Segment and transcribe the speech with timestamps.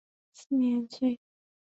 [0.33, 1.15] 四年卒。